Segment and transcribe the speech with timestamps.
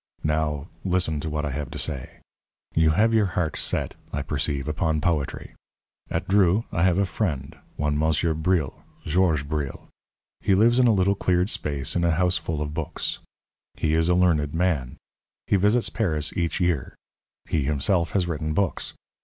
[0.23, 2.21] Now, listen to what I have to say.
[2.73, 5.53] You have your heart set, I perceive, upon poetry.
[6.09, 8.73] At Dreux, I have a friend, one Monsieur Bril
[9.05, 9.81] Georges Bril.
[10.39, 13.19] He lives in a little cleared space in a houseful of books.
[13.75, 14.97] He is a learned man;
[15.45, 16.95] he visits Paris each year;
[17.45, 18.95] he himself has written books.